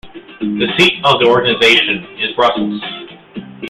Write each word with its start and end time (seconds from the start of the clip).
The 0.39 0.67
seat 0.79 0.93
of 1.05 1.19
the 1.19 1.27
organisation 1.27 2.03
is 2.17 2.35
Brussels. 2.35 2.81